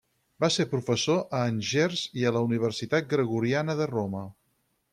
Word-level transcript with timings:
Va 0.43 0.47
ser 0.53 0.63
professor 0.71 1.19
a 1.39 1.41
Angers 1.49 2.01
i 2.21 2.25
a 2.29 2.31
la 2.37 2.43
Universitat 2.47 3.13
Gregoriana 3.13 3.77
de 3.83 3.89
Roma. 3.93 4.25